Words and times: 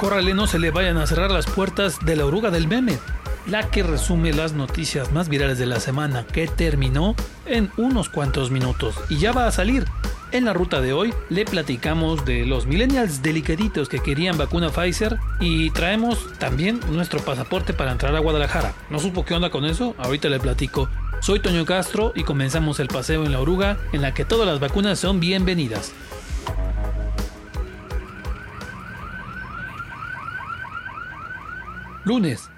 Córrale, 0.00 0.32
no 0.32 0.46
se 0.46 0.58
le 0.58 0.70
vayan 0.70 0.96
a 0.96 1.06
cerrar 1.06 1.30
las 1.30 1.44
puertas 1.44 1.98
de 2.06 2.16
la 2.16 2.24
oruga 2.24 2.50
del 2.50 2.66
meme, 2.66 2.98
la 3.46 3.68
que 3.68 3.82
resume 3.82 4.32
las 4.32 4.54
noticias 4.54 5.12
más 5.12 5.28
virales 5.28 5.58
de 5.58 5.66
la 5.66 5.78
semana, 5.78 6.24
que 6.24 6.48
terminó 6.48 7.14
en 7.44 7.70
unos 7.76 8.08
cuantos 8.08 8.50
minutos 8.50 8.94
y 9.10 9.18
ya 9.18 9.32
va 9.32 9.46
a 9.46 9.52
salir. 9.52 9.84
En 10.32 10.46
la 10.46 10.54
ruta 10.54 10.80
de 10.80 10.94
hoy 10.94 11.12
le 11.28 11.44
platicamos 11.44 12.24
de 12.24 12.46
los 12.46 12.64
millennials 12.64 13.20
delicaditos 13.20 13.90
que 13.90 14.00
querían 14.00 14.38
vacuna 14.38 14.70
Pfizer 14.70 15.18
y 15.38 15.68
traemos 15.68 16.30
también 16.38 16.80
nuestro 16.90 17.20
pasaporte 17.20 17.74
para 17.74 17.92
entrar 17.92 18.16
a 18.16 18.20
Guadalajara. 18.20 18.72
¿No 18.88 19.00
supo 19.00 19.26
qué 19.26 19.34
onda 19.34 19.50
con 19.50 19.66
eso? 19.66 19.94
Ahorita 19.98 20.30
le 20.30 20.40
platico. 20.40 20.88
Soy 21.20 21.40
Toño 21.40 21.66
Castro 21.66 22.14
y 22.16 22.24
comenzamos 22.24 22.80
el 22.80 22.88
paseo 22.88 23.26
en 23.26 23.32
la 23.32 23.40
oruga 23.40 23.76
en 23.92 24.00
la 24.00 24.14
que 24.14 24.24
todas 24.24 24.48
las 24.48 24.60
vacunas 24.60 24.98
son 24.98 25.20
bienvenidas. 25.20 25.92
Lunes. 32.04 32.50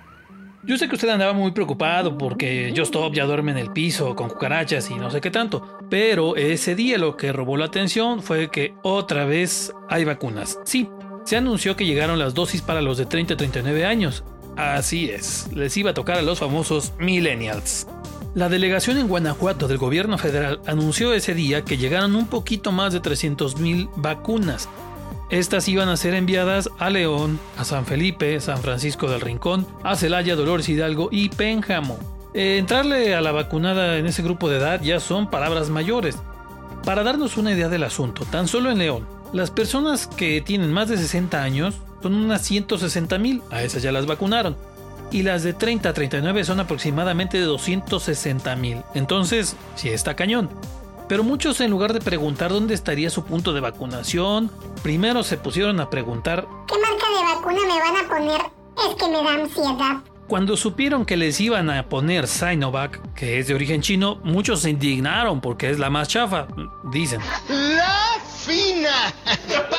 Yo 0.65 0.79
sé 0.79 0.89
que 0.89 0.95
usted 0.95 1.09
andaba 1.09 1.33
muy 1.33 1.51
preocupado 1.51 2.17
porque 2.17 2.73
Just 2.77 2.95
Stop 2.95 3.15
ya 3.15 3.25
duerme 3.25 3.51
en 3.51 3.59
el 3.59 3.73
piso 3.73 4.15
con 4.15 4.29
cucarachas 4.29 4.91
y 4.91 4.95
no 4.95 5.11
sé 5.11 5.21
qué 5.21 5.31
tanto, 5.31 5.79
pero 5.91 6.37
ese 6.37 6.77
día 6.77 6.99
lo 6.99 7.17
que 7.17 7.33
robó 7.33 7.57
la 7.57 7.65
atención 7.65 8.23
fue 8.23 8.49
que 8.49 8.75
otra 8.83 9.25
vez 9.25 9.73
hay 9.89 10.05
vacunas. 10.05 10.61
Sí, 10.65 10.89
se 11.25 11.37
anunció 11.37 11.75
que 11.75 11.85
llegaron 11.85 12.19
las 12.19 12.35
dosis 12.35 12.63
para 12.63 12.81
los 12.81 12.97
de 12.97 13.07
30 13.07 13.35
a 13.35 13.37
39 13.37 13.85
años. 13.85 14.23
Así 14.57 15.11
es, 15.11 15.51
les 15.53 15.77
iba 15.77 15.91
a 15.91 15.95
tocar 15.95 16.19
a 16.19 16.23
los 16.23 16.39
famosos 16.39 16.93
millennials. 16.99 17.89
La 18.35 18.49
delegación 18.49 18.97
en 18.99 19.09
Guanajuato 19.09 19.69
del 19.69 19.79
gobierno 19.79 20.17
federal 20.17 20.61
anunció 20.67 21.13
ese 21.13 21.35
día 21.35 21.65
que 21.65 21.77
llegaron 21.77 22.15
un 22.15 22.29
poquito 22.29 22.73
más 22.73 22.93
de 22.93 23.03
300.000 23.03 23.91
vacunas, 23.97 24.69
estas 25.33 25.67
iban 25.67 25.89
a 25.89 25.97
ser 25.97 26.13
enviadas 26.13 26.69
a 26.79 26.91
León, 26.91 27.41
a 27.57 27.65
San 27.65 27.87
Felipe, 27.87 28.39
San 28.39 28.59
Francisco 28.59 29.11
del 29.11 29.23
Rincón, 29.23 29.67
a 29.83 29.97
Celaya, 29.97 30.37
Dolores 30.37 30.69
Hidalgo 30.69 31.09
y 31.11 31.31
Pénjamo. 31.31 31.99
Eh, 32.35 32.59
entrarle 32.59 33.15
a 33.15 33.23
la 33.23 33.33
vacunada 33.33 33.97
en 33.97 34.05
ese 34.05 34.23
grupo 34.23 34.51
de 34.51 34.59
edad 34.59 34.83
ya 34.83 35.01
son 35.01 35.31
palabras 35.31 35.71
mayores. 35.71 36.19
Para 36.85 37.03
darnos 37.03 37.39
una 37.39 37.53
idea 37.53 37.71
del 37.71 37.85
asunto, 37.85 38.27
tan 38.27 38.47
solo 38.47 38.71
en 38.71 38.79
León, 38.79 39.07
las 39.33 39.51
personas 39.51 40.07
que 40.07 40.43
tienen 40.43 40.71
más 40.71 40.91
de 40.91 40.99
60 40.99 41.43
años 41.43 41.77
son 42.03 42.15
unas 42.15 42.43
160 42.43 43.17
mil, 43.17 43.43
a 43.51 43.63
esas 43.63 43.83
ya 43.83 43.91
las 43.91 44.05
vacunaron. 44.05 44.55
Y 45.11 45.23
las 45.23 45.43
de 45.43 45.55
30 45.55 45.89
a 45.89 45.95
39 45.95 46.45
son 46.45 46.61
aproximadamente 46.61 47.39
de 47.39 47.45
260 47.45 48.55
mil. 48.57 48.83
Entonces, 48.95 49.57
sí 49.77 49.89
está 49.89 50.15
cañón. 50.15 50.51
Pero 51.13 51.25
muchos 51.25 51.61
en 51.61 51.71
lugar 51.71 51.93
de 51.93 52.01
preguntar 52.01 52.51
dónde 52.51 52.73
estaría 52.73 53.11
su 53.11 53.27
punto 53.27 53.53
de 53.53 53.61
vacunación, 53.61 54.51
primero 54.83 55.23
se 55.23 55.37
pusieron 55.37 55.79
a 55.79 55.91
preguntar 55.91 56.49
¿Qué 56.67 56.75
marca 56.79 57.07
de 57.07 57.35
vacuna 57.35 57.61
me 57.69 57.79
van 57.79 58.03
a 58.03 58.09
poner? 58.09 58.41
Es 58.79 58.95
que 58.95 59.09
me 59.11 59.23
da 59.23 59.35
ansiedad. 59.35 60.03
Cuando 60.27 60.57
supieron 60.57 61.05
que 61.05 61.19
les 61.19 61.39
iban 61.39 61.69
a 61.69 61.91
poner 61.91 62.27
Sinovac, 62.27 63.13
que 63.13 63.39
es 63.39 63.47
de 63.47 63.55
origen 63.55 63.83
chino, 63.83 64.23
muchos 64.25 64.61
se 64.61 64.71
indignaron 64.71 65.43
porque 65.43 65.69
es 65.69 65.79
la 65.79 65.91
más 65.91 66.09
chafa, 66.09 66.47
dicen. 66.91 67.21
¡La 67.51 68.19
fina! 68.35 69.13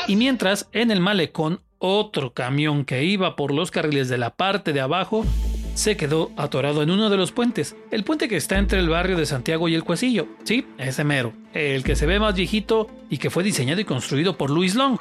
Y 0.06 0.16
mientras, 0.16 0.70
en 0.72 0.92
el 0.92 1.00
malecón, 1.00 1.62
otro 1.80 2.36
camión 2.36 2.86
que 2.86 3.06
iba 3.06 3.36
por 3.36 3.52
los 3.52 3.72
carriles 3.72 4.08
de 4.08 4.20
la 4.20 4.36
parte 4.36 4.72
de 4.72 4.82
abajo 4.82 5.26
se 5.74 5.98
quedó 5.98 6.32
atorado 6.38 6.84
en 6.84 6.92
uno 6.92 7.10
de 7.10 7.18
los 7.18 7.32
puentes, 7.32 7.76
el 7.92 8.04
puente 8.04 8.28
que 8.28 8.38
está 8.38 8.58
entre 8.58 8.80
el 8.80 8.90
barrio 8.90 9.18
de 9.18 9.26
Santiago 9.26 9.68
y 9.68 9.76
el 9.76 9.84
Cuesillo. 9.84 10.28
Sí, 10.44 10.66
ese 10.78 11.04
mero, 11.04 11.34
el 11.54 11.84
que 11.84 11.96
se 11.96 12.06
ve 12.06 12.20
más 12.20 12.36
viejito 12.36 12.90
y 13.10 13.18
que 13.18 13.30
fue 13.30 13.44
diseñado 13.44 13.82
y 13.82 13.86
construido 13.86 14.38
por 14.38 14.50
Louis 14.50 14.76
Long. 14.76 14.98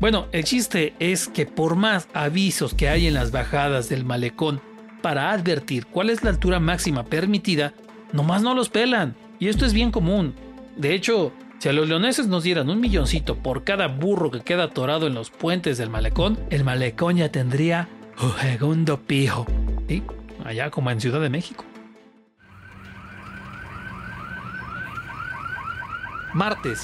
Bueno, 0.00 0.26
el 0.32 0.44
chiste 0.44 0.94
es 0.98 1.28
que 1.28 1.46
por 1.46 1.76
más 1.76 2.08
avisos 2.14 2.74
que 2.74 2.88
hay 2.88 3.06
en 3.06 3.14
las 3.14 3.30
bajadas 3.30 3.88
del 3.88 4.04
malecón 4.04 4.60
para 5.02 5.30
advertir 5.30 5.86
cuál 5.86 6.10
es 6.10 6.22
la 6.22 6.30
altura 6.30 6.60
máxima 6.60 7.04
permitida, 7.04 7.74
nomás 8.12 8.42
no 8.42 8.54
los 8.54 8.68
pelan. 8.68 9.16
Y 9.38 9.48
esto 9.48 9.66
es 9.66 9.72
bien 9.72 9.90
común. 9.90 10.34
De 10.76 10.94
hecho, 10.94 11.32
si 11.58 11.68
a 11.68 11.72
los 11.72 11.88
leoneses 11.88 12.28
nos 12.28 12.44
dieran 12.44 12.70
un 12.70 12.80
milloncito 12.80 13.36
por 13.36 13.64
cada 13.64 13.88
burro 13.88 14.30
que 14.30 14.40
queda 14.40 14.64
atorado 14.64 15.06
en 15.06 15.14
los 15.14 15.30
puentes 15.30 15.78
del 15.78 15.90
malecón, 15.90 16.38
el 16.50 16.64
malecón 16.64 17.16
ya 17.16 17.30
tendría 17.30 17.88
un 18.20 18.32
segundo 18.40 19.00
pijo. 19.00 19.46
¿Sí? 19.88 20.04
Allá 20.44 20.70
como 20.70 20.90
en 20.90 21.00
Ciudad 21.00 21.20
de 21.20 21.30
México. 21.30 21.64
Martes. 26.34 26.82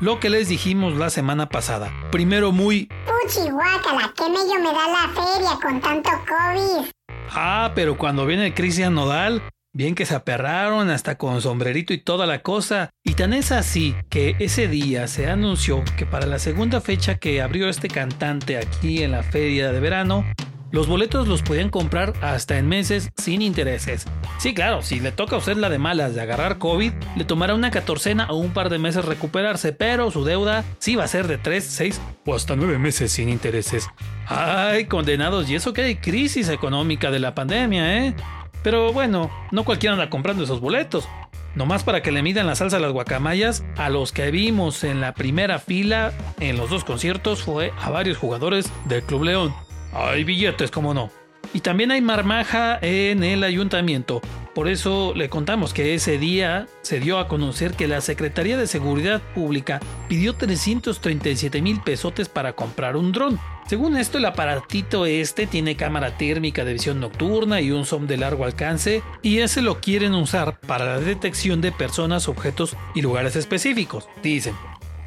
Lo 0.00 0.18
que 0.18 0.30
les 0.30 0.48
dijimos 0.48 0.96
la 0.96 1.10
semana 1.10 1.48
pasada. 1.48 1.92
Primero 2.10 2.50
muy... 2.50 2.88
Puchi, 3.06 3.48
guácala, 3.50 4.12
qué 4.16 4.24
medio 4.28 4.58
me 4.58 4.72
da 4.72 4.88
la 4.88 5.08
feria 5.14 5.58
con 5.62 5.80
tanto 5.80 6.10
COVID. 6.26 6.90
Ah, 7.30 7.70
pero 7.74 7.96
cuando 7.96 8.26
viene 8.26 8.46
el 8.46 8.54
Cristian 8.54 8.94
Nodal, 8.94 9.42
bien 9.72 9.94
que 9.94 10.04
se 10.04 10.16
aperraron 10.16 10.90
hasta 10.90 11.16
con 11.16 11.40
sombrerito 11.40 11.92
y 11.94 11.98
toda 11.98 12.26
la 12.26 12.42
cosa. 12.42 12.90
Y 13.04 13.14
tan 13.14 13.32
es 13.32 13.52
así 13.52 13.94
que 14.10 14.34
ese 14.40 14.66
día 14.66 15.06
se 15.06 15.30
anunció 15.30 15.84
que 15.96 16.04
para 16.04 16.26
la 16.26 16.40
segunda 16.40 16.80
fecha 16.80 17.18
que 17.18 17.40
abrió 17.40 17.68
este 17.68 17.88
cantante 17.88 18.58
aquí 18.58 19.04
en 19.04 19.12
la 19.12 19.22
feria 19.22 19.70
de 19.70 19.78
verano, 19.78 20.24
los 20.72 20.88
boletos 20.88 21.28
los 21.28 21.42
podían 21.42 21.68
comprar 21.68 22.14
hasta 22.22 22.58
en 22.58 22.66
meses 22.66 23.10
sin 23.16 23.42
intereses. 23.42 24.06
Sí, 24.38 24.54
claro, 24.54 24.82
si 24.82 24.98
le 24.98 25.12
toca 25.12 25.36
a 25.36 25.38
usted 25.38 25.56
la 25.56 25.68
de 25.68 25.78
malas 25.78 26.14
de 26.14 26.22
agarrar 26.22 26.58
COVID, 26.58 26.92
le 27.14 27.24
tomará 27.24 27.54
una 27.54 27.70
catorcena 27.70 28.26
o 28.30 28.36
un 28.36 28.52
par 28.52 28.70
de 28.70 28.78
meses 28.78 29.04
recuperarse, 29.04 29.72
pero 29.72 30.10
su 30.10 30.24
deuda 30.24 30.64
sí 30.78 30.96
va 30.96 31.04
a 31.04 31.08
ser 31.08 31.28
de 31.28 31.38
3, 31.38 31.62
6 31.62 32.00
o 32.26 32.34
hasta 32.34 32.56
9 32.56 32.78
meses 32.78 33.12
sin 33.12 33.28
intereses. 33.28 33.88
Ay, 34.26 34.86
condenados, 34.86 35.48
y 35.50 35.54
eso 35.54 35.72
que 35.72 35.82
hay 35.82 35.96
crisis 35.96 36.48
económica 36.48 37.10
de 37.10 37.20
la 37.20 37.34
pandemia, 37.34 37.98
¿eh? 37.98 38.14
Pero 38.62 38.92
bueno, 38.92 39.30
no 39.50 39.64
cualquiera 39.64 39.92
anda 39.92 40.08
comprando 40.08 40.44
esos 40.44 40.60
boletos. 40.60 41.06
Nomás 41.54 41.82
para 41.82 42.00
que 42.00 42.12
le 42.12 42.22
midan 42.22 42.46
la 42.46 42.54
salsa 42.54 42.78
a 42.78 42.80
las 42.80 42.92
guacamayas, 42.92 43.62
a 43.76 43.90
los 43.90 44.12
que 44.12 44.30
vimos 44.30 44.84
en 44.84 45.02
la 45.02 45.12
primera 45.12 45.58
fila 45.58 46.12
en 46.40 46.56
los 46.56 46.70
dos 46.70 46.82
conciertos 46.82 47.42
fue 47.42 47.72
a 47.78 47.90
varios 47.90 48.16
jugadores 48.16 48.72
del 48.86 49.02
Club 49.02 49.24
León. 49.24 49.54
Hay 49.92 50.24
billetes, 50.24 50.70
como 50.70 50.94
no. 50.94 51.10
Y 51.54 51.60
también 51.60 51.90
hay 51.90 52.00
marmaja 52.00 52.78
en 52.80 53.24
el 53.24 53.44
ayuntamiento. 53.44 54.22
Por 54.54 54.68
eso 54.68 55.14
le 55.14 55.30
contamos 55.30 55.72
que 55.72 55.94
ese 55.94 56.18
día 56.18 56.66
se 56.82 57.00
dio 57.00 57.18
a 57.18 57.26
conocer 57.26 57.72
que 57.72 57.88
la 57.88 58.02
Secretaría 58.02 58.58
de 58.58 58.66
Seguridad 58.66 59.22
Pública 59.34 59.80
pidió 60.08 60.34
337 60.34 61.62
mil 61.62 61.80
pesotes 61.80 62.28
para 62.28 62.52
comprar 62.52 62.96
un 62.96 63.12
dron. 63.12 63.38
Según 63.66 63.96
esto, 63.96 64.18
el 64.18 64.26
aparatito 64.26 65.06
este 65.06 65.46
tiene 65.46 65.76
cámara 65.76 66.18
térmica 66.18 66.64
de 66.64 66.74
visión 66.74 67.00
nocturna 67.00 67.60
y 67.62 67.70
un 67.70 67.86
zoom 67.86 68.06
de 68.06 68.18
largo 68.18 68.44
alcance, 68.44 69.02
y 69.22 69.38
ese 69.38 69.62
lo 69.62 69.80
quieren 69.80 70.14
usar 70.14 70.58
para 70.60 70.84
la 70.84 71.00
detección 71.00 71.62
de 71.62 71.72
personas, 71.72 72.28
objetos 72.28 72.76
y 72.94 73.00
lugares 73.00 73.36
específicos, 73.36 74.08
dicen. 74.22 74.54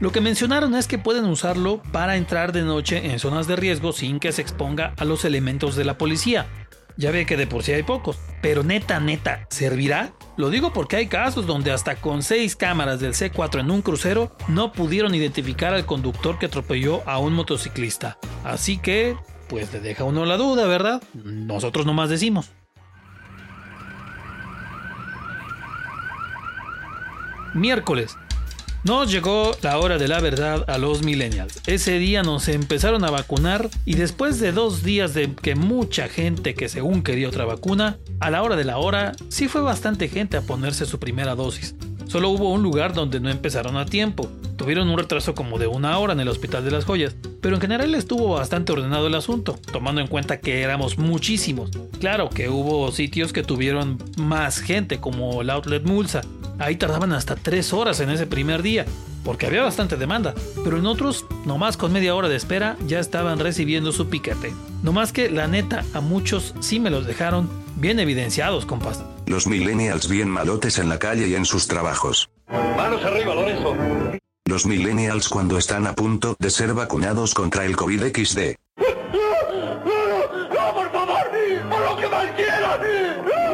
Lo 0.01 0.11
que 0.11 0.19
mencionaron 0.19 0.75
es 0.75 0.87
que 0.87 0.97
pueden 0.97 1.23
usarlo 1.25 1.81
para 1.93 2.17
entrar 2.17 2.51
de 2.51 2.63
noche 2.63 3.11
en 3.11 3.17
zonas 3.17 3.47
de 3.47 3.55
riesgo 3.55 3.93
sin 3.93 4.19
que 4.19 4.33
se 4.33 4.41
exponga 4.41 4.93
a 4.97 5.05
los 5.05 5.23
elementos 5.23 5.77
de 5.77 5.85
la 5.85 5.97
policía. 5.97 6.47
Ya 6.97 7.11
ve 7.11 7.25
que 7.25 7.37
de 7.37 7.47
por 7.47 7.63
sí 7.63 7.71
hay 7.71 7.83
pocos, 7.83 8.17
pero 8.41 8.63
neta, 8.63 8.99
neta, 8.99 9.47
¿servirá? 9.49 10.13
Lo 10.37 10.49
digo 10.49 10.73
porque 10.73 10.97
hay 10.97 11.07
casos 11.07 11.45
donde 11.45 11.71
hasta 11.71 11.95
con 11.95 12.23
seis 12.23 12.55
cámaras 12.57 12.99
del 12.99 13.13
C4 13.13 13.61
en 13.61 13.71
un 13.71 13.81
crucero 13.81 14.35
no 14.49 14.73
pudieron 14.73 15.15
identificar 15.15 15.73
al 15.73 15.85
conductor 15.85 16.39
que 16.39 16.47
atropelló 16.47 17.01
a 17.07 17.17
un 17.17 17.33
motociclista. 17.33 18.17
Así 18.43 18.77
que, 18.77 19.17
pues 19.47 19.71
le 19.71 19.79
deja 19.79 20.03
uno 20.03 20.25
la 20.25 20.37
duda, 20.37 20.67
¿verdad? 20.67 21.01
Nosotros 21.13 21.85
nomás 21.85 22.09
decimos. 22.09 22.51
Miércoles, 27.53 28.17
nos 28.85 29.11
llegó 29.11 29.51
la 29.63 29.79
hora 29.79 29.97
de 29.97 30.07
la 30.07 30.21
verdad 30.21 30.63
a 30.69 30.77
los 30.77 31.03
millennials. 31.03 31.59
Ese 31.65 31.97
día 31.97 32.21
nos 32.21 32.47
empezaron 32.47 33.03
a 33.03 33.09
vacunar 33.09 33.67
y 33.83 33.95
después 33.95 34.39
de 34.39 34.51
dos 34.51 34.83
días 34.83 35.15
de 35.15 35.33
que 35.33 35.55
mucha 35.55 36.07
gente 36.07 36.53
que 36.53 36.69
según 36.69 37.01
quería 37.01 37.27
otra 37.27 37.45
vacuna, 37.45 37.97
a 38.19 38.29
la 38.29 38.43
hora 38.43 38.55
de 38.55 38.63
la 38.63 38.77
hora 38.77 39.13
sí 39.27 39.47
fue 39.47 39.61
bastante 39.61 40.07
gente 40.07 40.37
a 40.37 40.41
ponerse 40.41 40.85
su 40.85 40.99
primera 40.99 41.33
dosis. 41.33 41.75
Solo 42.05 42.29
hubo 42.29 42.53
un 42.53 42.61
lugar 42.61 42.93
donde 42.93 43.19
no 43.19 43.31
empezaron 43.31 43.75
a 43.75 43.87
tiempo. 43.87 44.29
Tuvieron 44.55 44.87
un 44.87 44.99
retraso 44.99 45.33
como 45.33 45.57
de 45.57 45.65
una 45.65 45.97
hora 45.97 46.13
en 46.13 46.19
el 46.19 46.27
Hospital 46.27 46.63
de 46.63 46.69
las 46.69 46.85
Joyas, 46.85 47.15
pero 47.41 47.55
en 47.55 47.61
general 47.61 47.95
estuvo 47.95 48.35
bastante 48.35 48.71
ordenado 48.71 49.07
el 49.07 49.15
asunto, 49.15 49.57
tomando 49.73 49.99
en 49.99 50.07
cuenta 50.07 50.39
que 50.39 50.61
éramos 50.61 50.99
muchísimos. 50.99 51.71
Claro 51.99 52.29
que 52.29 52.49
hubo 52.49 52.91
sitios 52.91 53.33
que 53.33 53.41
tuvieron 53.41 53.97
más 54.17 54.59
gente, 54.59 54.99
como 54.99 55.41
el 55.41 55.49
Outlet 55.49 55.83
Mulsa, 55.83 56.21
Ahí 56.57 56.77
tardaban 56.77 57.11
hasta 57.11 57.35
tres 57.35 57.73
horas 57.73 57.99
en 57.99 58.09
ese 58.09 58.27
primer 58.27 58.61
día, 58.61 58.85
porque 59.23 59.45
había 59.45 59.63
bastante 59.63 59.97
demanda, 59.97 60.33
pero 60.63 60.77
en 60.77 60.85
otros, 60.85 61.25
nomás 61.45 61.77
con 61.77 61.91
media 61.91 62.15
hora 62.15 62.29
de 62.29 62.35
espera, 62.35 62.77
ya 62.87 62.99
estaban 62.99 63.39
recibiendo 63.39 63.91
su 63.91 64.09
piquete. 64.09 64.53
Nomás 64.83 65.11
que 65.11 65.29
la 65.29 65.47
neta, 65.47 65.83
a 65.93 65.99
muchos 65.99 66.53
sí 66.59 66.79
me 66.79 66.89
los 66.89 67.05
dejaron 67.05 67.49
bien 67.75 67.99
evidenciados, 67.99 68.65
compas. 68.65 69.03
Los 69.25 69.47
millennials 69.47 70.07
bien 70.07 70.29
malotes 70.29 70.79
en 70.79 70.87
la 70.87 70.99
calle 70.99 71.27
y 71.27 71.35
en 71.35 71.45
sus 71.45 71.67
trabajos. 71.67 72.29
Manos 72.77 73.03
arriba, 73.03 73.35
Lorenzo. 73.35 73.75
Los 74.47 74.65
millennials 74.65 75.27
cuando 75.27 75.57
están 75.57 75.87
a 75.87 75.93
punto 75.93 76.35
de 76.39 76.51
ser 76.51 76.73
vacunados 76.73 77.33
contra 77.33 77.65
el 77.65 77.75
COVID-XD. 77.75 78.55
¡No, 78.77 78.85
no, 79.51 80.49
no, 80.49 80.73
por 80.73 80.91
favor! 80.91 81.31
¡Por 81.69 81.79
lo 81.81 81.97
que 81.97 82.07
más 82.07 82.31
quieran! 82.35 83.44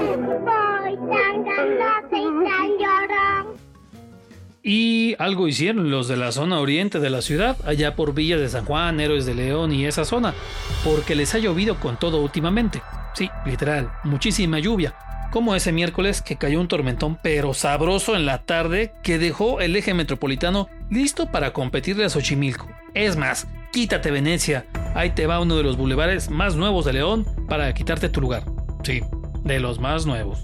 Y 4.63 5.15
algo 5.17 5.47
hicieron 5.47 5.89
los 5.89 6.07
de 6.07 6.17
la 6.17 6.31
zona 6.31 6.59
oriente 6.59 6.99
de 6.99 7.09
la 7.09 7.21
ciudad, 7.21 7.57
allá 7.65 7.95
por 7.95 8.13
Villas 8.13 8.39
de 8.39 8.49
San 8.49 8.65
Juan, 8.65 8.99
Héroes 8.99 9.25
de 9.25 9.33
León 9.33 9.71
y 9.71 9.85
esa 9.85 10.05
zona, 10.05 10.35
porque 10.83 11.15
les 11.15 11.33
ha 11.33 11.39
llovido 11.39 11.79
con 11.79 11.97
todo 11.97 12.21
últimamente. 12.21 12.81
Sí, 13.15 13.29
literal, 13.45 13.91
muchísima 14.03 14.59
lluvia. 14.59 14.93
Como 15.31 15.55
ese 15.55 15.71
miércoles 15.71 16.21
que 16.21 16.35
cayó 16.35 16.59
un 16.59 16.67
tormentón 16.67 17.17
pero 17.23 17.53
sabroso 17.53 18.15
en 18.15 18.25
la 18.25 18.39
tarde 18.43 18.93
que 19.01 19.17
dejó 19.17 19.61
el 19.61 19.75
eje 19.75 19.93
metropolitano 19.93 20.69
listo 20.89 21.31
para 21.31 21.53
competirle 21.53 22.05
a 22.05 22.09
Xochimilco. 22.09 22.69
Es 22.93 23.15
más, 23.15 23.47
quítate 23.71 24.11
Venecia, 24.11 24.65
ahí 24.93 25.11
te 25.11 25.25
va 25.25 25.39
uno 25.39 25.55
de 25.55 25.63
los 25.63 25.77
bulevares 25.77 26.29
más 26.29 26.55
nuevos 26.55 26.85
de 26.85 26.93
León 26.93 27.25
para 27.47 27.73
quitarte 27.73 28.09
tu 28.09 28.21
lugar. 28.21 28.43
Sí, 28.83 29.01
de 29.43 29.59
los 29.59 29.79
más 29.79 30.05
nuevos. 30.05 30.43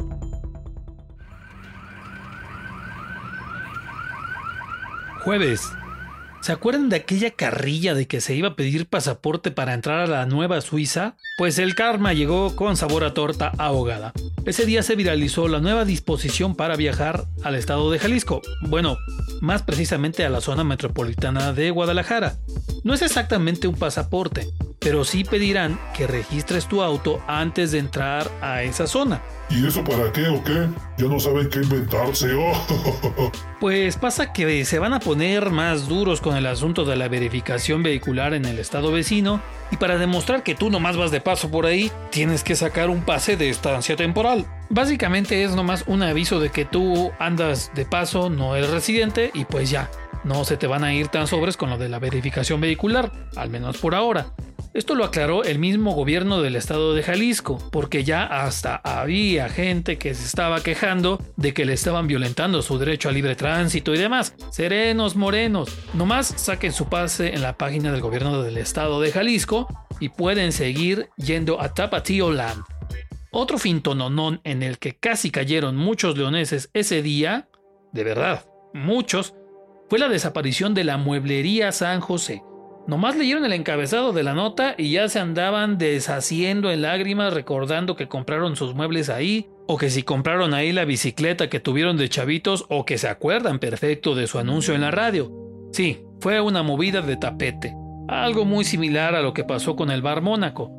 Jueves. 5.27 5.73
¿Se 6.39 6.53
acuerdan 6.53 6.87
de 6.87 6.95
aquella 6.95 7.31
carrilla 7.31 7.93
de 7.93 8.07
que 8.07 8.21
se 8.21 8.33
iba 8.33 8.47
a 8.47 8.55
pedir 8.55 8.87
pasaporte 8.87 9.51
para 9.51 9.73
entrar 9.73 9.99
a 9.99 10.07
la 10.07 10.25
nueva 10.25 10.61
Suiza? 10.61 11.17
Pues 11.37 11.59
el 11.59 11.75
karma 11.75 12.13
llegó 12.13 12.55
con 12.55 12.77
sabor 12.77 13.03
a 13.03 13.13
torta 13.13 13.51
ahogada. 13.57 14.13
Ese 14.45 14.65
día 14.65 14.83
se 14.83 14.95
viralizó 14.95 15.49
la 15.49 15.59
nueva 15.59 15.83
disposición 15.83 16.55
para 16.55 16.77
viajar 16.77 17.25
al 17.43 17.55
estado 17.55 17.91
de 17.91 17.99
Jalisco, 17.99 18.41
bueno, 18.69 18.95
más 19.41 19.63
precisamente 19.63 20.23
a 20.23 20.29
la 20.29 20.39
zona 20.39 20.63
metropolitana 20.63 21.51
de 21.51 21.71
Guadalajara. 21.71 22.37
No 22.85 22.93
es 22.93 23.01
exactamente 23.01 23.67
un 23.67 23.75
pasaporte, 23.75 24.47
pero 24.79 25.03
sí 25.03 25.23
pedirán 25.23 25.79
que 25.95 26.07
registres 26.07 26.67
tu 26.67 26.81
auto 26.81 27.21
antes 27.27 27.71
de 27.71 27.79
entrar 27.79 28.29
a 28.41 28.63
esa 28.63 28.87
zona. 28.87 29.21
¿Y 29.49 29.65
eso 29.65 29.83
para 29.83 30.11
qué 30.11 30.27
o 30.27 30.43
qué? 30.43 30.67
Ya 30.97 31.05
no 31.05 31.19
saben 31.19 31.49
qué 31.49 31.59
inventarse. 31.59 32.33
Oh. 32.33 33.31
Pues 33.59 33.95
pasa 33.97 34.33
que 34.33 34.65
se 34.65 34.77
van 34.77 34.93
a 34.93 34.99
poner 34.99 35.49
más 35.49 35.87
duros 35.87 36.21
con 36.21 36.37
el 36.37 36.45
asunto 36.45 36.85
de 36.85 36.95
la 36.95 37.07
verificación 37.07 37.81
vehicular 37.81 38.35
en 38.35 38.45
el 38.45 38.59
estado 38.59 38.91
vecino 38.91 39.41
y 39.71 39.77
para 39.77 39.97
demostrar 39.97 40.43
que 40.43 40.53
tú 40.53 40.69
nomás 40.69 40.95
vas 40.95 41.09
de 41.09 41.21
paso 41.21 41.49
por 41.49 41.65
ahí, 41.65 41.91
tienes 42.11 42.43
que 42.43 42.55
sacar 42.55 42.91
un 42.91 43.01
pase 43.01 43.35
de 43.35 43.49
estancia 43.49 43.95
temporal. 43.95 44.45
Básicamente 44.69 45.43
es 45.43 45.55
nomás 45.55 45.85
un 45.87 46.03
aviso 46.03 46.39
de 46.39 46.51
que 46.51 46.65
tú 46.65 47.11
andas 47.17 47.71
de 47.73 47.85
paso, 47.85 48.29
no 48.29 48.55
eres 48.55 48.69
residente 48.69 49.31
y 49.33 49.45
pues 49.45 49.71
ya, 49.71 49.89
no 50.23 50.45
se 50.45 50.57
te 50.57 50.67
van 50.67 50.83
a 50.83 50.93
ir 50.93 51.07
tan 51.07 51.25
sobres 51.25 51.57
con 51.57 51.71
lo 51.71 51.79
de 51.79 51.89
la 51.89 51.97
verificación 51.97 52.61
vehicular, 52.61 53.11
al 53.35 53.49
menos 53.49 53.77
por 53.77 53.95
ahora. 53.95 54.27
Esto 54.77 54.93
lo 54.93 55.05
aclaró 55.05 55.43
el 55.43 55.57
mismo 55.57 55.93
gobierno 55.93 56.43
del 56.43 56.55
estado 56.55 56.93
de 56.93 57.01
Jalisco, 57.01 57.57
porque 57.71 58.03
ya 58.03 58.25
hasta 58.25 58.75
había 58.75 59.49
gente 59.49 59.97
que 59.97 60.13
se 60.13 60.23
estaba 60.23 60.61
quejando 60.61 61.19
de 61.35 61.51
que 61.55 61.65
le 61.65 61.73
estaban 61.73 62.05
violentando 62.05 62.61
su 62.61 62.77
derecho 62.77 63.09
a 63.09 63.11
libre 63.11 63.35
tránsito 63.35 63.95
y 63.95 63.97
demás. 63.97 64.35
Serenos 64.51 65.15
morenos, 65.15 65.75
nomás 65.95 66.27
saquen 66.27 66.73
su 66.73 66.89
pase 66.89 67.33
en 67.33 67.41
la 67.41 67.57
página 67.57 67.91
del 67.91 68.01
gobierno 68.01 68.43
del 68.43 68.59
estado 68.59 69.01
de 69.01 69.11
Jalisco 69.11 69.67
y 69.99 70.09
pueden 70.09 70.51
seguir 70.51 71.09
yendo 71.17 71.59
a 71.59 71.73
Tapatio 71.73 72.31
Land. 72.31 72.63
Otro 73.31 73.57
fintononón 73.57 74.41
en 74.43 74.61
el 74.61 74.77
que 74.77 74.95
casi 74.95 75.31
cayeron 75.31 75.75
muchos 75.75 76.15
leoneses 76.15 76.69
ese 76.75 77.01
día, 77.01 77.49
de 77.93 78.03
verdad, 78.03 78.45
muchos, 78.75 79.33
fue 79.89 79.97
la 79.97 80.07
desaparición 80.07 80.75
de 80.75 80.83
la 80.83 80.97
mueblería 80.97 81.71
San 81.71 81.99
José. 81.99 82.43
Nomás 82.87 83.17
leyeron 83.17 83.43
el 83.43 83.51
encabezado 83.51 84.13
de 84.13 84.23
la 84.23 84.33
nota 84.33 84.73
y 84.77 84.91
ya 84.91 85.09
se 85.09 85.19
andaban 85.19 85.77
deshaciendo 85.77 86.71
en 86.71 86.81
lágrimas 86.83 87.33
recordando 87.33 87.97
que 87.97 88.07
compraron 88.07 88.55
sus 88.55 88.75
muebles 88.75 89.09
ahí, 89.09 89.49
o 89.67 89.77
que 89.77 89.89
si 89.89 90.03
compraron 90.03 90.53
ahí 90.53 90.71
la 90.71 90.85
bicicleta 90.85 91.49
que 91.49 91.59
tuvieron 91.59 91.97
de 91.97 92.07
chavitos, 92.07 92.65
o 92.69 92.85
que 92.85 92.97
se 92.97 93.09
acuerdan 93.09 93.59
perfecto 93.59 94.15
de 94.15 94.27
su 94.27 94.39
anuncio 94.39 94.73
en 94.73 94.81
la 94.81 94.91
radio. 94.91 95.29
Sí, 95.73 96.01
fue 96.21 96.39
una 96.39 96.63
movida 96.63 97.01
de 97.01 97.17
tapete, 97.17 97.75
algo 98.07 98.45
muy 98.45 98.63
similar 98.63 99.15
a 99.15 99.21
lo 99.21 99.33
que 99.33 99.43
pasó 99.43 99.75
con 99.75 99.91
el 99.91 100.01
bar 100.01 100.21
Mónaco. 100.21 100.71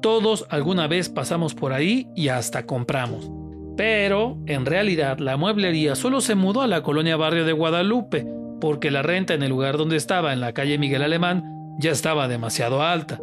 Todos 0.00 0.46
alguna 0.50 0.86
vez 0.86 1.08
pasamos 1.08 1.56
por 1.56 1.72
ahí 1.72 2.06
y 2.14 2.28
hasta 2.28 2.64
compramos. 2.64 3.28
Pero, 3.76 4.38
en 4.46 4.66
realidad, 4.66 5.18
la 5.18 5.36
mueblería 5.36 5.96
solo 5.96 6.20
se 6.20 6.36
mudó 6.36 6.62
a 6.62 6.68
la 6.68 6.84
colonia 6.84 7.16
barrio 7.16 7.44
de 7.44 7.52
Guadalupe, 7.52 8.24
porque 8.60 8.90
la 8.90 9.02
renta 9.02 9.34
en 9.34 9.42
el 9.42 9.50
lugar 9.50 9.76
donde 9.76 9.96
estaba, 9.96 10.32
en 10.32 10.40
la 10.40 10.52
calle 10.52 10.78
Miguel 10.78 11.02
Alemán, 11.02 11.44
ya 11.78 11.90
estaba 11.90 12.28
demasiado 12.28 12.82
alta. 12.82 13.18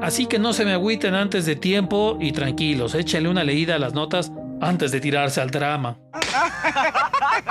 Así 0.00 0.26
que 0.26 0.38
no 0.38 0.52
se 0.52 0.64
me 0.64 0.72
agüiten 0.72 1.14
antes 1.14 1.46
de 1.46 1.54
tiempo 1.54 2.18
y 2.20 2.32
tranquilos, 2.32 2.94
échenle 2.94 3.28
una 3.28 3.44
leída 3.44 3.76
a 3.76 3.78
las 3.78 3.94
notas 3.94 4.32
antes 4.60 4.90
de 4.90 5.00
tirarse 5.00 5.40
al 5.40 5.50
drama. 5.50 5.98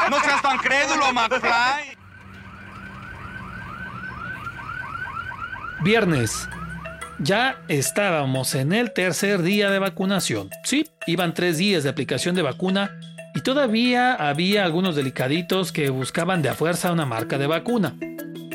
No 0.09 0.19
seas 0.19 0.41
tan 0.41 0.57
crédulo, 0.57 1.13
McFly. 1.13 1.97
Viernes. 5.83 6.47
Ya 7.19 7.61
estábamos 7.67 8.55
en 8.55 8.73
el 8.73 8.93
tercer 8.93 9.41
día 9.41 9.69
de 9.69 9.79
vacunación. 9.79 10.49
Sí, 10.63 10.89
iban 11.07 11.33
tres 11.33 11.57
días 11.57 11.83
de 11.83 11.89
aplicación 11.89 12.35
de 12.35 12.41
vacuna 12.41 12.99
y 13.33 13.41
todavía 13.41 14.13
había 14.13 14.65
algunos 14.65 14.95
delicaditos 14.95 15.71
que 15.71 15.89
buscaban 15.89 16.41
de 16.41 16.49
a 16.49 16.53
fuerza 16.53 16.91
una 16.91 17.05
marca 17.05 17.37
de 17.37 17.47
vacuna. 17.47 17.95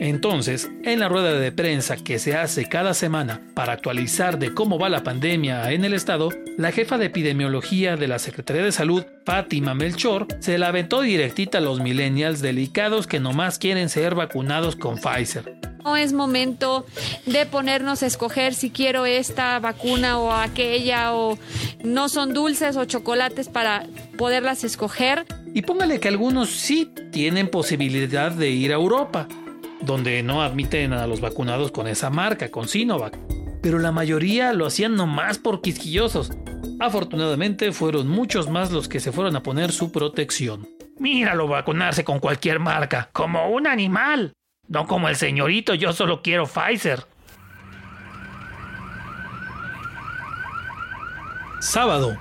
Entonces, 0.06 0.70
en 0.84 1.00
la 1.00 1.08
rueda 1.08 1.32
de 1.32 1.50
prensa 1.50 1.96
que 1.96 2.20
se 2.20 2.36
hace 2.36 2.68
cada 2.68 2.94
semana 2.94 3.40
para 3.54 3.72
actualizar 3.72 4.38
de 4.38 4.54
cómo 4.54 4.78
va 4.78 4.88
la 4.88 5.02
pandemia 5.02 5.72
en 5.72 5.84
el 5.84 5.94
estado, 5.94 6.30
la 6.56 6.70
jefa 6.70 6.96
de 6.96 7.06
epidemiología 7.06 7.96
de 7.96 8.06
la 8.06 8.20
Secretaría 8.20 8.62
de 8.62 8.70
Salud, 8.70 9.04
Fátima 9.24 9.74
Melchor, 9.74 10.28
se 10.38 10.58
la 10.58 10.68
aventó 10.68 11.00
directita 11.00 11.58
a 11.58 11.60
los 11.60 11.80
millennials 11.80 12.40
delicados 12.40 13.08
que 13.08 13.18
nomás 13.18 13.58
quieren 13.58 13.88
ser 13.88 14.14
vacunados 14.14 14.76
con 14.76 14.96
Pfizer. 14.96 15.56
No 15.82 15.96
es 15.96 16.12
momento 16.12 16.86
de 17.26 17.44
ponernos 17.44 18.04
a 18.04 18.06
escoger 18.06 18.54
si 18.54 18.70
quiero 18.70 19.06
esta 19.06 19.58
vacuna 19.58 20.20
o 20.20 20.30
aquella 20.30 21.14
o 21.14 21.36
no 21.82 22.08
son 22.08 22.32
dulces 22.32 22.76
o 22.76 22.84
chocolates 22.84 23.48
para 23.48 23.86
poderlas 24.16 24.62
escoger. 24.62 25.26
Y 25.52 25.62
póngale 25.62 25.98
que 25.98 26.06
algunos 26.06 26.50
sí 26.50 26.92
tienen 27.10 27.48
posibilidad 27.48 28.30
de 28.30 28.50
ir 28.50 28.70
a 28.70 28.76
Europa, 28.76 29.26
donde 29.80 30.22
no 30.22 30.42
admiten 30.42 30.92
a 30.92 31.06
los 31.06 31.20
vacunados 31.20 31.70
con 31.70 31.86
esa 31.86 32.10
marca, 32.10 32.50
con 32.50 32.68
Sinovac. 32.68 33.18
Pero 33.62 33.78
la 33.78 33.92
mayoría 33.92 34.52
lo 34.52 34.66
hacían 34.66 34.94
nomás 34.94 35.38
por 35.38 35.60
quisquillosos. 35.60 36.32
Afortunadamente 36.78 37.72
fueron 37.72 38.08
muchos 38.08 38.48
más 38.50 38.70
los 38.70 38.88
que 38.88 39.00
se 39.00 39.12
fueron 39.12 39.36
a 39.36 39.42
poner 39.42 39.72
su 39.72 39.92
protección. 39.92 40.68
Míralo 40.98 41.48
vacunarse 41.48 42.04
con 42.04 42.20
cualquier 42.20 42.58
marca, 42.58 43.10
como 43.12 43.48
un 43.50 43.66
animal. 43.66 44.32
No 44.68 44.86
como 44.86 45.08
el 45.08 45.16
señorito, 45.16 45.74
yo 45.74 45.92
solo 45.92 46.22
quiero 46.22 46.46
Pfizer. 46.46 47.04
Sábado. 51.60 52.16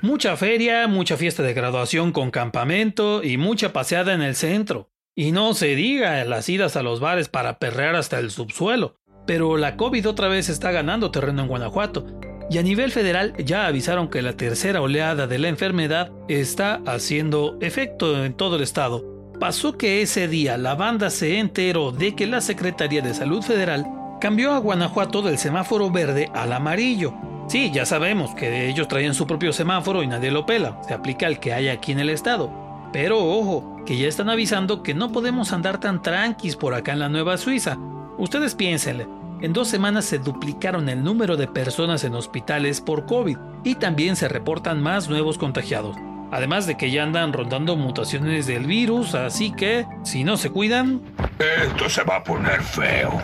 Mucha 0.00 0.36
feria, 0.36 0.88
mucha 0.88 1.16
fiesta 1.16 1.42
de 1.42 1.54
graduación 1.54 2.12
con 2.12 2.30
campamento 2.30 3.22
y 3.22 3.36
mucha 3.36 3.72
paseada 3.72 4.14
en 4.14 4.22
el 4.22 4.34
centro. 4.34 4.91
Y 5.14 5.32
no 5.32 5.54
se 5.54 5.74
diga 5.74 6.24
las 6.24 6.48
idas 6.48 6.76
a 6.76 6.82
los 6.82 7.00
bares 7.00 7.28
para 7.28 7.58
perrear 7.58 7.96
hasta 7.96 8.18
el 8.18 8.30
subsuelo. 8.30 8.96
Pero 9.26 9.56
la 9.56 9.76
COVID 9.76 10.08
otra 10.08 10.28
vez 10.28 10.48
está 10.48 10.72
ganando 10.72 11.10
terreno 11.10 11.42
en 11.42 11.48
Guanajuato. 11.48 12.06
Y 12.50 12.58
a 12.58 12.62
nivel 12.62 12.90
federal 12.90 13.34
ya 13.44 13.66
avisaron 13.66 14.08
que 14.08 14.22
la 14.22 14.36
tercera 14.36 14.82
oleada 14.82 15.26
de 15.26 15.38
la 15.38 15.48
enfermedad 15.48 16.12
está 16.28 16.82
haciendo 16.86 17.56
efecto 17.60 18.24
en 18.24 18.34
todo 18.34 18.56
el 18.56 18.62
estado 18.62 19.12
pasó 19.42 19.76
que 19.76 20.02
ese 20.02 20.28
día 20.28 20.56
la 20.56 20.76
banda 20.76 21.10
se 21.10 21.40
enteró 21.40 21.90
de 21.90 22.14
que 22.14 22.28
la 22.28 22.40
Secretaría 22.40 23.02
de 23.02 23.12
Salud 23.12 23.42
Federal 23.42 23.84
cambió 24.20 24.52
a 24.52 24.58
Guanajuato 24.58 25.20
del 25.20 25.36
semáforo 25.36 25.90
verde 25.90 26.30
al 26.32 26.52
amarillo. 26.52 27.12
Sí, 27.48 27.72
ya 27.74 27.84
sabemos 27.84 28.36
que 28.36 28.68
ellos 28.68 28.86
traían 28.86 29.14
su 29.14 29.26
propio 29.26 29.52
semáforo 29.52 30.04
y 30.04 30.06
nadie 30.06 30.30
lo 30.30 30.46
pela, 30.46 30.80
se 30.86 30.94
aplica 30.94 31.26
al 31.26 31.40
que 31.40 31.52
hay 31.52 31.70
aquí 31.70 31.90
en 31.90 31.98
el 31.98 32.10
estado. 32.10 32.61
Pero 32.92 33.18
ojo, 33.18 33.82
que 33.86 33.96
ya 33.96 34.06
están 34.06 34.28
avisando 34.28 34.82
que 34.82 34.94
no 34.94 35.12
podemos 35.12 35.52
andar 35.52 35.80
tan 35.80 36.02
tranquis 36.02 36.56
por 36.56 36.74
acá 36.74 36.92
en 36.92 36.98
la 36.98 37.08
Nueva 37.08 37.38
Suiza. 37.38 37.78
Ustedes 38.18 38.54
piénsenle, 38.54 39.06
en 39.40 39.52
dos 39.52 39.68
semanas 39.68 40.04
se 40.04 40.18
duplicaron 40.18 40.88
el 40.88 41.02
número 41.02 41.36
de 41.36 41.48
personas 41.48 42.04
en 42.04 42.14
hospitales 42.14 42.80
por 42.80 43.06
COVID 43.06 43.36
y 43.64 43.74
también 43.74 44.14
se 44.14 44.28
reportan 44.28 44.82
más 44.82 45.08
nuevos 45.08 45.38
contagiados. 45.38 45.96
Además 46.30 46.66
de 46.66 46.76
que 46.76 46.90
ya 46.90 47.02
andan 47.02 47.32
rondando 47.32 47.76
mutaciones 47.76 48.46
del 48.46 48.66
virus, 48.66 49.14
así 49.14 49.52
que 49.52 49.86
si 50.04 50.24
no 50.24 50.36
se 50.36 50.50
cuidan... 50.50 51.02
Esto 51.38 51.88
se 51.88 52.04
va 52.04 52.16
a 52.16 52.24
poner 52.24 52.62
feo. 52.62 53.20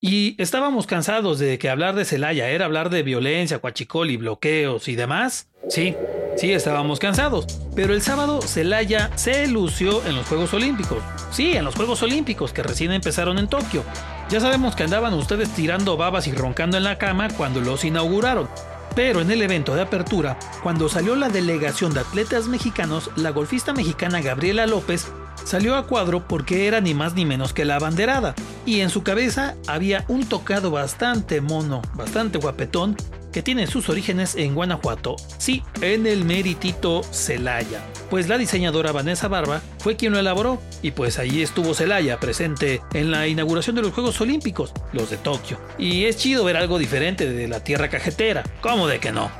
Y 0.00 0.40
estábamos 0.40 0.86
cansados 0.86 1.38
de 1.38 1.58
que 1.58 1.70
hablar 1.70 1.94
de 1.94 2.04
Celaya 2.04 2.50
era 2.50 2.66
hablar 2.66 2.90
de 2.90 3.02
violencia, 3.02 3.58
cuachicol 3.58 4.10
y 4.10 4.16
bloqueos 4.16 4.88
y 4.88 4.94
demás. 4.94 5.48
Sí, 5.68 5.96
sí 6.36 6.52
estábamos 6.52 6.98
cansados. 6.98 7.46
Pero 7.74 7.94
el 7.94 8.02
sábado 8.02 8.40
Celaya 8.42 9.10
se 9.16 9.46
lució 9.46 10.04
en 10.06 10.16
los 10.16 10.26
Juegos 10.26 10.54
Olímpicos. 10.54 11.02
Sí, 11.30 11.56
en 11.56 11.64
los 11.64 11.74
Juegos 11.74 12.02
Olímpicos 12.02 12.52
que 12.52 12.62
recién 12.62 12.92
empezaron 12.92 13.38
en 13.38 13.48
Tokio. 13.48 13.82
Ya 14.30 14.40
sabemos 14.40 14.74
que 14.74 14.84
andaban 14.84 15.14
ustedes 15.14 15.50
tirando 15.50 15.96
babas 15.96 16.26
y 16.26 16.32
roncando 16.32 16.76
en 16.76 16.84
la 16.84 16.98
cama 16.98 17.28
cuando 17.36 17.60
los 17.60 17.84
inauguraron. 17.84 18.48
Pero 18.94 19.20
en 19.20 19.30
el 19.30 19.42
evento 19.42 19.74
de 19.74 19.82
apertura, 19.82 20.38
cuando 20.62 20.88
salió 20.88 21.16
la 21.16 21.28
delegación 21.28 21.92
de 21.92 22.00
atletas 22.00 22.48
mexicanos, 22.48 23.10
la 23.16 23.30
golfista 23.30 23.74
mexicana 23.74 24.22
Gabriela 24.22 24.66
López 24.66 25.06
salió 25.44 25.76
a 25.76 25.86
cuadro 25.86 26.26
porque 26.26 26.66
era 26.66 26.80
ni 26.80 26.94
más 26.94 27.14
ni 27.14 27.26
menos 27.26 27.52
que 27.52 27.66
la 27.66 27.78
banderada, 27.78 28.34
y 28.64 28.80
en 28.80 28.88
su 28.90 29.02
cabeza 29.02 29.54
había 29.66 30.04
un 30.08 30.26
tocado 30.26 30.70
bastante 30.70 31.40
mono, 31.40 31.82
bastante 31.94 32.38
guapetón, 32.38 32.96
que 33.36 33.42
tiene 33.42 33.66
sus 33.66 33.90
orígenes 33.90 34.34
en 34.34 34.54
Guanajuato, 34.54 35.16
sí, 35.36 35.62
en 35.82 36.06
el 36.06 36.24
meritito 36.24 37.02
Celaya. 37.02 37.84
Pues 38.08 38.30
la 38.30 38.38
diseñadora 38.38 38.92
Vanessa 38.92 39.28
Barba 39.28 39.60
fue 39.76 39.94
quien 39.94 40.14
lo 40.14 40.18
elaboró, 40.18 40.58
y 40.80 40.92
pues 40.92 41.18
allí 41.18 41.42
estuvo 41.42 41.74
Celaya 41.74 42.18
presente 42.18 42.80
en 42.94 43.10
la 43.10 43.26
inauguración 43.28 43.76
de 43.76 43.82
los 43.82 43.92
Juegos 43.92 44.18
Olímpicos, 44.22 44.72
los 44.94 45.10
de 45.10 45.18
Tokio. 45.18 45.60
Y 45.76 46.06
es 46.06 46.16
chido 46.16 46.44
ver 46.44 46.56
algo 46.56 46.78
diferente 46.78 47.30
de 47.30 47.46
la 47.46 47.62
tierra 47.62 47.90
cajetera, 47.90 48.42
¿cómo 48.62 48.88
de 48.88 49.00
que 49.00 49.12
no? 49.12 49.30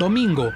Domingo. 0.00 0.50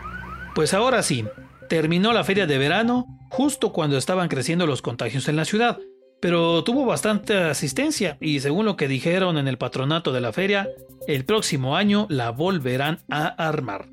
Pues 0.57 0.75
ahora 0.75 1.05
sí, 1.05 1.25
terminó 1.69 2.13
la 2.13 2.25
feria 2.25 2.49
de 2.49 2.59
verano 2.59 3.07
justo 3.31 3.73
cuando 3.73 3.97
estaban 3.97 4.29
creciendo 4.29 4.67
los 4.67 4.83
contagios 4.83 5.29
en 5.29 5.37
la 5.37 5.45
ciudad, 5.45 5.79
pero 6.23 6.63
tuvo 6.63 6.87
bastante 6.87 7.35
asistencia 7.35 8.17
y 8.21 8.39
según 8.39 8.65
lo 8.65 8.77
que 8.77 8.87
dijeron 8.87 9.39
en 9.39 9.49
el 9.49 9.59
patronato 9.59 10.13
de 10.13 10.21
la 10.21 10.33
feria, 10.33 10.69
el 11.09 11.25
próximo 11.25 11.77
año 11.77 12.07
la 12.09 12.31
volverán 12.31 13.01
a 13.11 13.27
armar. 13.27 13.89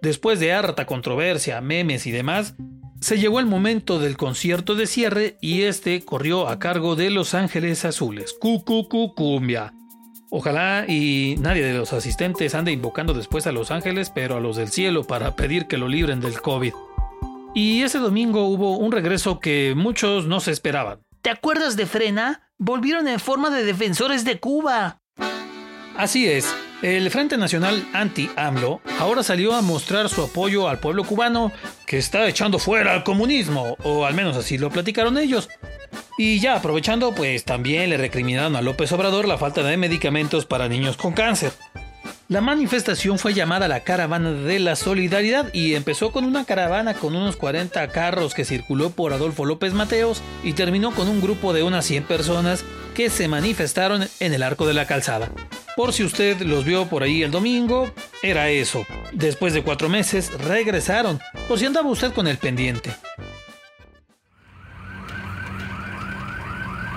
Después 0.00 0.38
de 0.38 0.52
harta 0.52 0.86
controversia, 0.86 1.60
memes 1.60 2.06
y 2.06 2.12
demás, 2.12 2.54
se 3.00 3.18
llegó 3.18 3.40
el 3.40 3.46
momento 3.46 3.98
del 3.98 4.16
concierto 4.16 4.76
de 4.76 4.86
cierre 4.86 5.38
y 5.40 5.62
este 5.62 6.04
corrió 6.04 6.46
a 6.48 6.60
cargo 6.60 6.94
de 6.94 7.10
Los 7.10 7.34
Ángeles 7.34 7.84
Azules. 7.84 8.32
Cucu 8.32 8.86
cumbia. 9.16 9.74
Ojalá 10.30 10.84
y 10.86 11.34
nadie 11.40 11.64
de 11.64 11.76
los 11.76 11.92
asistentes 11.92 12.54
ande 12.54 12.70
invocando 12.70 13.12
después 13.12 13.48
a 13.48 13.52
los 13.52 13.72
ángeles, 13.72 14.12
pero 14.14 14.36
a 14.36 14.40
los 14.40 14.54
del 14.54 14.68
cielo 14.68 15.02
para 15.02 15.34
pedir 15.34 15.66
que 15.66 15.78
lo 15.78 15.88
libren 15.88 16.20
del 16.20 16.40
COVID. 16.40 16.74
Y 17.56 17.82
ese 17.82 17.98
domingo 17.98 18.46
hubo 18.46 18.76
un 18.76 18.92
regreso 18.92 19.40
que 19.40 19.74
muchos 19.76 20.26
no 20.26 20.38
se 20.38 20.52
esperaban. 20.52 21.00
¿Te 21.22 21.30
acuerdas 21.30 21.76
de 21.76 21.86
Frena? 21.86 22.50
Volvieron 22.58 23.06
en 23.06 23.20
forma 23.20 23.48
de 23.50 23.64
defensores 23.64 24.24
de 24.24 24.40
Cuba. 24.40 24.98
Así 25.96 26.28
es, 26.28 26.52
el 26.82 27.08
Frente 27.12 27.38
Nacional 27.38 27.86
Anti-AMLO 27.92 28.80
ahora 28.98 29.22
salió 29.22 29.54
a 29.54 29.62
mostrar 29.62 30.08
su 30.08 30.22
apoyo 30.22 30.68
al 30.68 30.80
pueblo 30.80 31.04
cubano 31.04 31.52
que 31.86 31.98
está 31.98 32.26
echando 32.26 32.58
fuera 32.58 32.92
al 32.92 33.04
comunismo, 33.04 33.76
o 33.84 34.04
al 34.04 34.14
menos 34.14 34.36
así 34.36 34.58
lo 34.58 34.70
platicaron 34.70 35.16
ellos. 35.16 35.48
Y 36.18 36.40
ya 36.40 36.56
aprovechando, 36.56 37.14
pues 37.14 37.44
también 37.44 37.90
le 37.90 37.98
recriminaron 37.98 38.56
a 38.56 38.60
López 38.60 38.90
Obrador 38.90 39.28
la 39.28 39.38
falta 39.38 39.62
de 39.62 39.76
medicamentos 39.76 40.44
para 40.44 40.68
niños 40.68 40.96
con 40.96 41.12
cáncer. 41.12 41.52
La 42.32 42.40
manifestación 42.40 43.18
fue 43.18 43.34
llamada 43.34 43.68
la 43.68 43.80
Caravana 43.80 44.32
de 44.32 44.58
la 44.58 44.74
Solidaridad 44.74 45.52
y 45.52 45.74
empezó 45.74 46.12
con 46.12 46.24
una 46.24 46.46
caravana 46.46 46.94
con 46.94 47.14
unos 47.14 47.36
40 47.36 47.86
carros 47.88 48.32
que 48.32 48.46
circuló 48.46 48.88
por 48.88 49.12
Adolfo 49.12 49.44
López 49.44 49.74
Mateos 49.74 50.22
y 50.42 50.54
terminó 50.54 50.92
con 50.92 51.08
un 51.08 51.20
grupo 51.20 51.52
de 51.52 51.62
unas 51.62 51.84
100 51.84 52.04
personas 52.04 52.64
que 52.94 53.10
se 53.10 53.28
manifestaron 53.28 54.08
en 54.18 54.32
el 54.32 54.42
arco 54.42 54.66
de 54.66 54.72
la 54.72 54.86
calzada. 54.86 55.30
Por 55.76 55.92
si 55.92 56.04
usted 56.04 56.40
los 56.40 56.64
vio 56.64 56.86
por 56.86 57.02
ahí 57.02 57.22
el 57.22 57.30
domingo, 57.30 57.90
era 58.22 58.48
eso. 58.48 58.86
Después 59.12 59.52
de 59.52 59.62
cuatro 59.62 59.90
meses 59.90 60.32
regresaron, 60.38 61.20
por 61.48 61.58
si 61.58 61.66
andaba 61.66 61.90
usted 61.90 62.14
con 62.14 62.26
el 62.28 62.38
pendiente. 62.38 62.94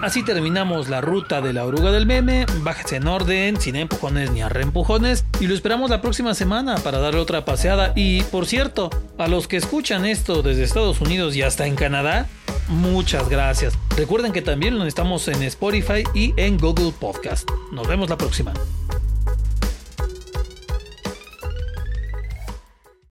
Así 0.02 0.24
terminamos 0.24 0.90
la 0.90 1.02
ruta 1.02 1.42
de 1.42 1.54
la 1.54 1.66
oruga 1.66 1.92
del 1.92 2.06
meme. 2.06 2.46
Bájese 2.62 2.98
en 2.98 3.08
orden, 3.08 3.60
sin 3.60 3.75
empujones 3.75 4.32
ni 4.32 4.42
arreempujones. 4.42 5.25
Y 5.40 5.48
lo 5.48 5.56
esperamos 5.56 5.90
la 5.90 6.02
próxima 6.02 6.34
semana 6.34 6.75
para 6.78 7.00
darle 7.00 7.20
otra 7.20 7.46
paseada. 7.46 7.94
Y 7.96 8.22
por 8.24 8.46
cierto, 8.46 8.90
a 9.18 9.28
los 9.28 9.48
que 9.48 9.58
escuchan 9.58 10.06
esto 10.06 10.42
desde 10.44 10.64
Estados 10.64 11.02
Unidos 11.02 11.36
y 11.36 11.42
hasta 11.42 11.66
en 11.66 11.75
Canadá, 11.75 12.28
muchas 12.68 13.30
gracias. 13.30 13.78
Recuerden 13.98 14.32
que 14.32 14.42
también 14.42 14.78
lo 14.78 14.86
estamos 14.86 15.28
en 15.28 15.42
Spotify 15.44 16.04
y 16.14 16.34
en 16.38 16.58
Google 16.58 16.92
Podcast. 16.92 17.50
Nos 17.72 17.88
vemos 17.88 18.10
la 18.10 18.18
próxima. 18.18 18.54